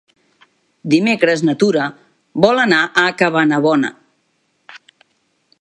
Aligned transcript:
Dimecres 0.93 1.43
na 1.49 1.55
Tura 1.65 1.85
vol 2.47 2.63
anar 2.65 2.81
a 3.05 3.07
Cabanabona. 3.21 3.97